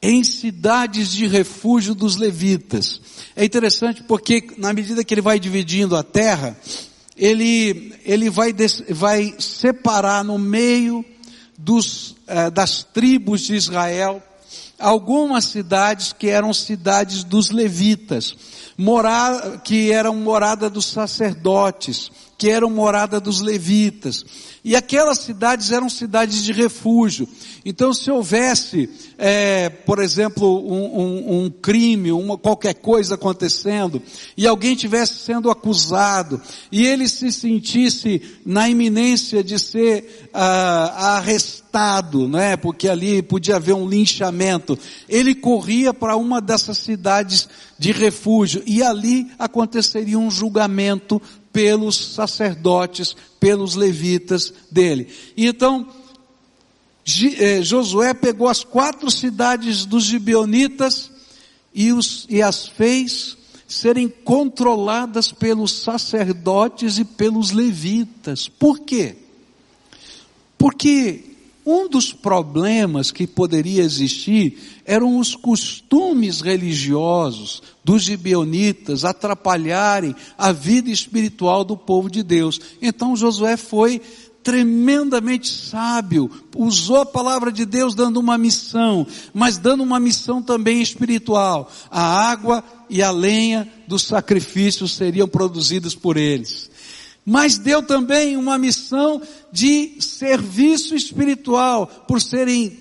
[0.00, 3.00] em cidades de refúgio dos levitas.
[3.34, 6.56] É interessante porque na medida que ele vai dividindo a terra,
[7.16, 8.54] ele, ele vai,
[8.90, 11.04] vai separar no meio
[11.58, 14.22] dos, eh, das tribos de Israel
[14.78, 18.36] algumas cidades que eram cidades dos levitas,
[18.76, 24.24] morar, que eram morada dos sacerdotes, que eram morada dos levitas.
[24.62, 27.28] E aquelas cidades eram cidades de refúgio.
[27.64, 34.02] Então, se houvesse, é, por exemplo, um, um, um, crime, uma, qualquer coisa acontecendo,
[34.36, 42.28] e alguém tivesse sendo acusado, e ele se sentisse na iminência de ser ah, arrestado,
[42.28, 42.56] né?
[42.56, 44.78] Porque ali podia haver um linchamento.
[45.08, 51.20] Ele corria para uma dessas cidades de refúgio, e ali aconteceria um julgamento
[51.52, 55.08] pelos sacerdotes, pelos levitas dele.
[55.36, 55.86] Então,
[57.38, 61.10] eh, Josué pegou as quatro cidades dos gibeonitas
[61.74, 63.36] e, os, e as fez
[63.68, 68.48] serem controladas pelos sacerdotes e pelos levitas.
[68.48, 69.16] Por quê?
[70.56, 71.35] Porque
[71.66, 80.90] um dos problemas que poderia existir eram os costumes religiosos dos gibeonitas atrapalharem a vida
[80.90, 82.60] espiritual do povo de Deus.
[82.80, 84.00] Então Josué foi
[84.44, 90.80] tremendamente sábio, usou a palavra de Deus dando uma missão, mas dando uma missão também
[90.80, 91.68] espiritual.
[91.90, 96.70] A água e a lenha dos sacrifícios seriam produzidos por eles
[97.28, 99.20] mas deu também uma missão
[99.56, 102.78] de serviço espiritual, por serem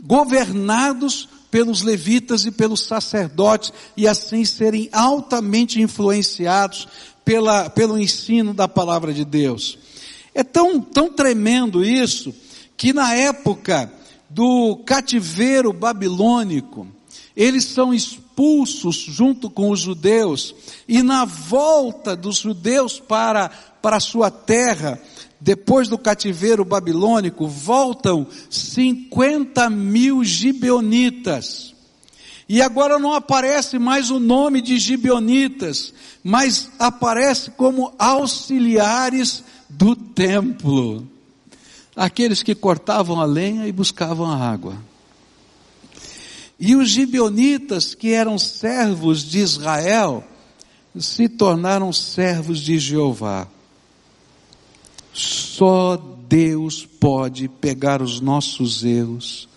[0.00, 6.86] governados pelos levitas e pelos sacerdotes, e assim serem altamente influenciados
[7.24, 9.76] pela, pelo ensino da palavra de Deus.
[10.32, 12.32] É tão, tão tremendo isso,
[12.76, 13.92] que na época
[14.30, 16.86] do cativeiro babilônico,
[17.34, 20.54] eles são expulsos junto com os judeus,
[20.86, 23.48] e na volta dos judeus para,
[23.82, 25.00] para a sua terra,
[25.40, 31.74] depois do cativeiro babilônico, voltam 50 mil gibeonitas.
[32.48, 35.92] E agora não aparece mais o nome de gibeonitas,
[36.24, 41.06] mas aparece como auxiliares do templo.
[41.94, 44.76] Aqueles que cortavam a lenha e buscavam a água.
[46.58, 50.24] E os gibeonitas, que eram servos de Israel,
[50.98, 53.46] se tornaram servos de Jeová.
[55.18, 55.96] Só
[56.28, 59.48] Deus pode pegar os nossos erros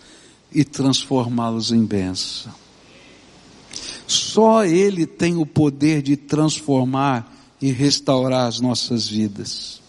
[0.52, 2.52] e transformá-los em bênção.
[4.04, 9.80] Só Ele tem o poder de transformar e restaurar as nossas vidas.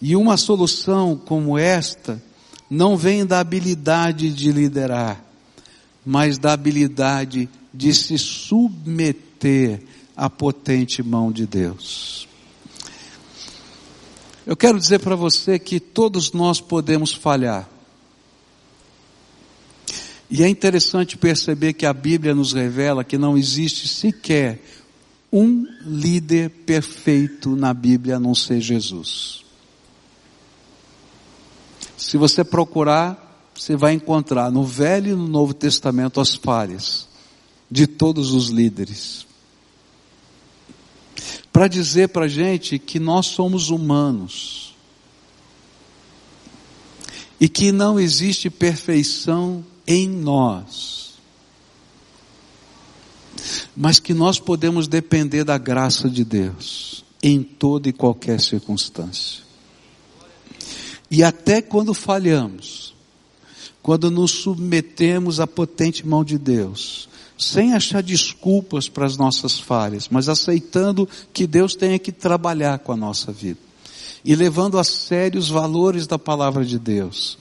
[0.00, 2.20] E uma solução como esta
[2.70, 5.22] não vem da habilidade de liderar,
[6.06, 9.82] mas da habilidade de se submeter
[10.16, 12.29] à potente mão de Deus.
[14.50, 17.70] Eu quero dizer para você que todos nós podemos falhar.
[20.28, 24.60] E é interessante perceber que a Bíblia nos revela que não existe sequer
[25.32, 29.44] um líder perfeito na Bíblia a não ser Jesus.
[31.96, 37.06] Se você procurar, você vai encontrar no Velho e no Novo Testamento as falhas
[37.70, 39.29] de todos os líderes.
[41.60, 44.74] Para dizer para a gente que nós somos humanos
[47.38, 51.18] e que não existe perfeição em nós
[53.76, 59.44] mas que nós podemos depender da graça de Deus em toda e qualquer circunstância.
[61.10, 62.94] E até quando falhamos,
[63.82, 67.09] quando nos submetemos à potente mão de Deus,
[67.40, 72.92] sem achar desculpas para as nossas falhas, mas aceitando que Deus tenha que trabalhar com
[72.92, 73.58] a nossa vida
[74.24, 77.38] e levando a sério os valores da palavra de Deus.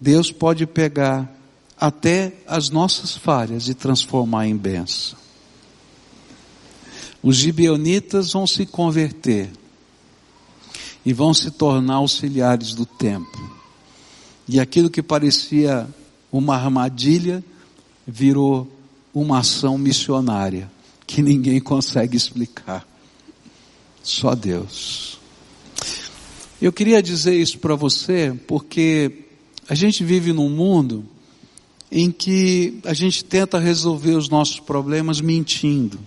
[0.00, 1.30] Deus pode pegar
[1.78, 5.26] até as nossas falhas e transformar em bênção
[7.26, 9.50] os gibeonitas vão se converter
[11.04, 13.50] e vão se tornar auxiliares do templo.
[14.48, 15.88] E aquilo que parecia
[16.30, 17.44] uma armadilha
[18.06, 18.68] virou
[19.18, 20.70] uma ação missionária
[21.06, 22.86] que ninguém consegue explicar.
[24.02, 25.18] Só Deus.
[26.60, 29.24] Eu queria dizer isso para você porque
[29.66, 31.02] a gente vive num mundo
[31.90, 35.98] em que a gente tenta resolver os nossos problemas mentindo.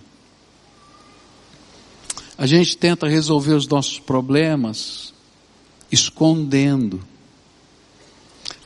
[2.38, 5.12] A gente tenta resolver os nossos problemas
[5.90, 7.02] escondendo.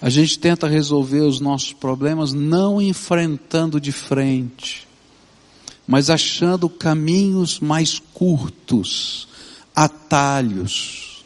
[0.05, 4.87] A gente tenta resolver os nossos problemas não enfrentando de frente,
[5.87, 9.27] mas achando caminhos mais curtos,
[9.75, 11.25] atalhos.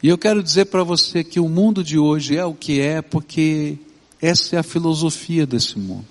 [0.00, 3.02] E eu quero dizer para você que o mundo de hoje é o que é
[3.02, 3.76] porque
[4.22, 6.06] essa é a filosofia desse mundo.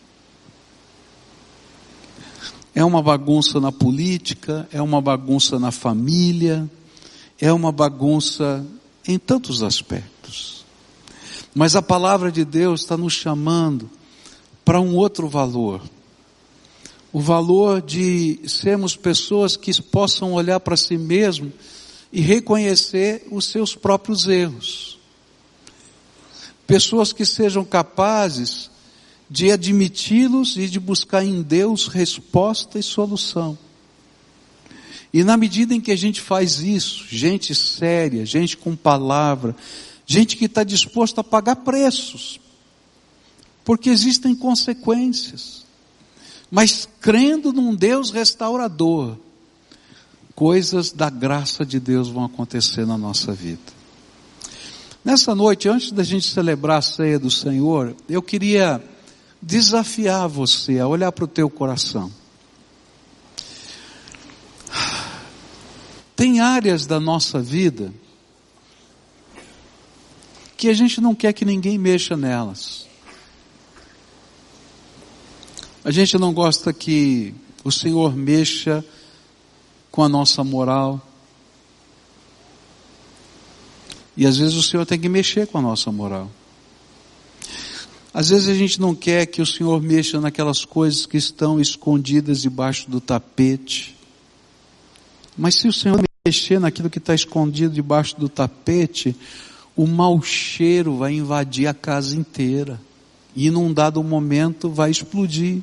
[2.75, 6.69] É uma bagunça na política, é uma bagunça na família,
[7.39, 8.65] é uma bagunça
[9.07, 10.18] em tantos aspectos.
[11.53, 13.89] Mas a palavra de Deus está nos chamando
[14.63, 15.81] para um outro valor.
[17.11, 21.51] O valor de sermos pessoas que possam olhar para si mesmo
[22.11, 24.99] e reconhecer os seus próprios erros.
[26.67, 28.69] Pessoas que sejam capazes
[29.29, 33.57] de admiti-los e de buscar em Deus resposta e solução.
[35.11, 39.55] E na medida em que a gente faz isso, gente séria, gente com palavra,
[40.09, 42.39] gente que está disposta a pagar preços,
[43.63, 45.63] porque existem consequências,
[46.49, 49.15] mas crendo num Deus restaurador,
[50.33, 53.61] coisas da graça de Deus vão acontecer na nossa vida.
[55.05, 58.83] Nessa noite, antes da gente celebrar a ceia do Senhor, eu queria
[59.39, 62.11] desafiar você a olhar para o teu coração.
[66.15, 67.93] Tem áreas da nossa vida
[70.59, 72.85] que a gente não quer que ninguém mexa nelas.
[75.85, 77.33] A gente não gosta que
[77.63, 78.83] o Senhor mexa
[79.89, 81.01] com a nossa moral.
[84.17, 86.29] E às vezes o Senhor tem que mexer com a nossa moral.
[88.13, 92.41] Às vezes a gente não quer que o Senhor mexa naquelas coisas que estão escondidas
[92.41, 93.95] debaixo do tapete.
[95.37, 99.15] Mas se o Senhor mexer naquilo que está escondido debaixo do tapete,
[99.79, 102.81] o mau cheiro vai invadir a casa inteira.
[103.33, 105.61] E num dado momento vai explodir.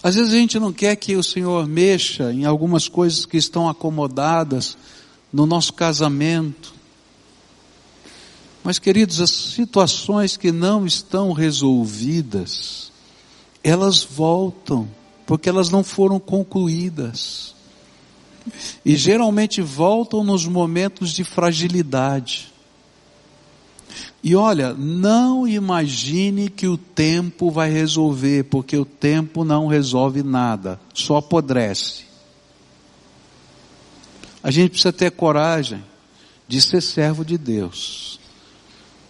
[0.00, 3.68] Às vezes a gente não quer que o Senhor mexa em algumas coisas que estão
[3.68, 4.78] acomodadas
[5.32, 6.72] no nosso casamento,
[8.62, 12.92] mas, queridos, as situações que não estão resolvidas,
[13.60, 14.88] elas voltam,
[15.26, 17.57] porque elas não foram concluídas.
[18.84, 22.52] E geralmente voltam nos momentos de fragilidade.
[24.22, 30.80] E olha, não imagine que o tempo vai resolver, porque o tempo não resolve nada,
[30.92, 32.04] só apodrece.
[34.42, 35.82] A gente precisa ter coragem
[36.46, 38.18] de ser servo de Deus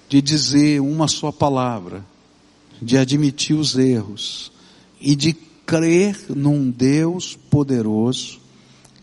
[0.08, 2.04] de dizer uma só palavra,
[2.80, 4.50] de admitir os erros
[5.00, 5.34] e de
[5.66, 8.40] crer num Deus poderoso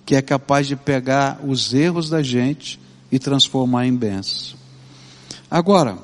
[0.06, 2.80] que é capaz de pegar os erros da gente
[3.12, 4.58] e transformar em bênção.
[5.50, 5.98] Agora,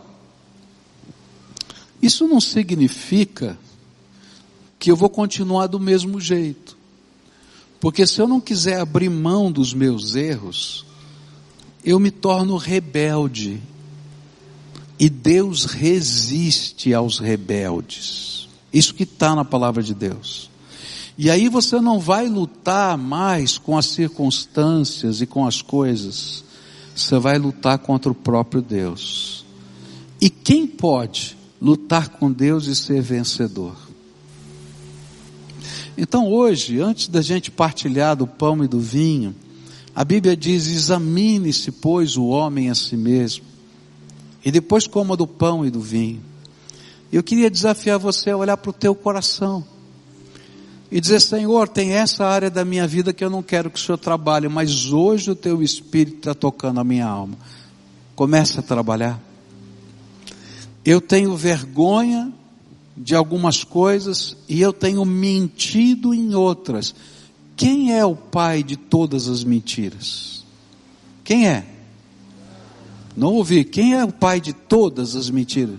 [2.02, 3.58] isso não significa
[4.80, 6.78] que eu vou continuar do mesmo jeito.
[7.80, 10.86] Porque se eu não quiser abrir mão dos meus erros,
[11.84, 13.62] eu me torno rebelde
[15.00, 18.48] e Deus resiste aos rebeldes.
[18.72, 20.51] Isso que está na palavra de Deus.
[21.18, 26.44] E aí você não vai lutar mais com as circunstâncias e com as coisas.
[26.96, 29.46] Você vai lutar contra o próprio Deus.
[30.20, 33.76] E quem pode lutar com Deus e ser vencedor?
[35.98, 39.36] Então hoje, antes da gente partilhar do pão e do vinho,
[39.96, 43.44] a Bíblia diz: examine-se, pois, o homem a si mesmo,
[44.44, 46.22] e depois coma do pão e do vinho.
[47.12, 49.66] Eu queria desafiar você a olhar para o teu coração
[50.92, 53.82] e dizer: Senhor, tem essa área da minha vida que eu não quero que o
[53.82, 57.38] Senhor trabalhe, mas hoje o teu Espírito está tocando a minha alma.
[58.16, 59.20] Começa a trabalhar.
[60.84, 62.32] Eu tenho vergonha
[62.98, 66.94] de algumas coisas e eu tenho mentido em outras.
[67.56, 70.44] Quem é o pai de todas as mentiras?
[71.24, 71.66] Quem é?
[73.16, 73.64] Não ouvi.
[73.64, 75.78] Quem é o pai de todas as mentiras?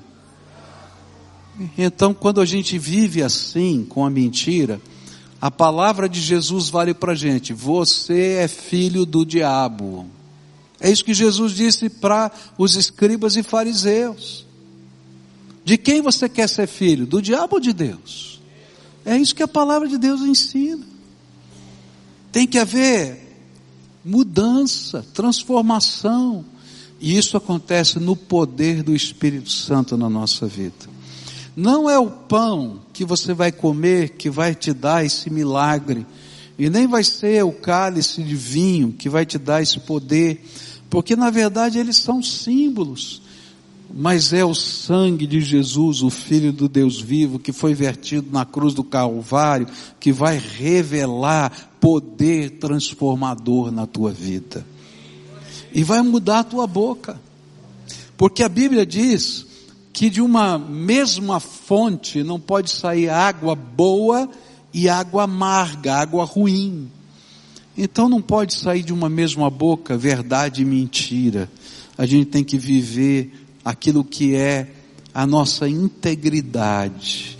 [1.76, 4.80] Então, quando a gente vive assim, com a mentira,
[5.42, 10.06] a palavra de Jesus vale para a gente: você é filho do diabo.
[10.78, 14.46] É isso que Jesus disse para os escribas e fariseus.
[15.64, 17.06] De quem você quer ser filho?
[17.06, 18.40] Do diabo ou de Deus?
[19.04, 20.86] É isso que a palavra de Deus ensina.
[22.30, 23.36] Tem que haver
[24.04, 26.44] mudança, transformação.
[27.00, 30.88] E isso acontece no poder do Espírito Santo na nossa vida.
[31.56, 36.06] Não é o pão que você vai comer que vai te dar esse milagre.
[36.58, 40.44] E nem vai ser o cálice de vinho que vai te dar esse poder.
[40.90, 43.22] Porque na verdade eles são símbolos
[43.94, 48.44] mas é o sangue de Jesus, o Filho do Deus vivo, que foi vertido na
[48.44, 49.66] cruz do Calvário,
[50.00, 54.64] que vai revelar poder transformador na tua vida.
[55.74, 57.20] E vai mudar a tua boca.
[58.16, 59.46] Porque a Bíblia diz
[59.92, 64.28] que de uma mesma fonte não pode sair água boa
[64.72, 66.90] e água amarga, água ruim.
[67.76, 71.48] Então não pode sair de uma mesma boca verdade e mentira.
[71.96, 74.72] A gente tem que viver aquilo que é
[75.14, 77.38] a nossa integridade,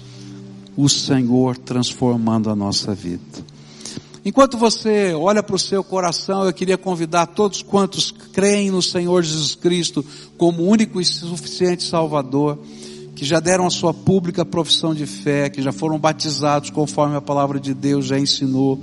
[0.76, 3.51] o Senhor transformando a nossa vida.
[4.24, 9.20] Enquanto você olha para o seu coração, eu queria convidar todos quantos creem no Senhor
[9.20, 10.04] Jesus Cristo
[10.38, 12.56] como único e suficiente Salvador,
[13.16, 17.20] que já deram a sua pública profissão de fé, que já foram batizados conforme a
[17.20, 18.80] palavra de Deus já ensinou,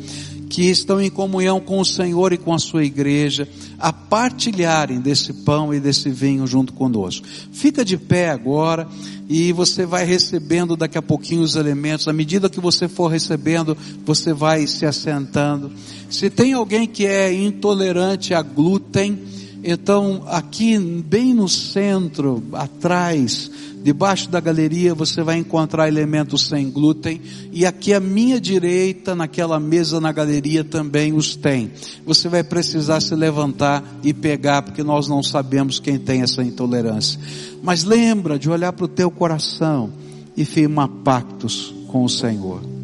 [0.49, 3.47] que estão em comunhão com o Senhor e com a sua igreja,
[3.79, 7.25] a partilharem desse pão e desse vinho junto conosco.
[7.51, 8.87] Fica de pé agora
[9.27, 12.07] e você vai recebendo daqui a pouquinho os elementos.
[12.07, 15.71] À medida que você for recebendo, você vai se assentando.
[16.09, 19.19] Se tem alguém que é intolerante a glúten,
[19.63, 23.51] então aqui bem no centro, atrás,
[23.81, 27.21] Debaixo da galeria você vai encontrar elementos sem glúten
[27.51, 31.71] e aqui à minha direita, naquela mesa na galeria também os tem.
[32.05, 37.19] Você vai precisar se levantar e pegar porque nós não sabemos quem tem essa intolerância.
[37.63, 39.91] Mas lembra de olhar para o teu coração
[40.35, 42.78] e firmar pactos com o Senhor.